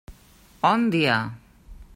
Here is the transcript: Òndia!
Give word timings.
Òndia! 0.71 1.19